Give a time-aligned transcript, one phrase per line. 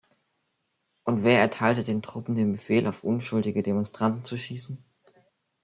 [1.03, 4.83] Und wer erteilte den Truppen den Befehl, auf unschuldige Demonstranten zu schießen?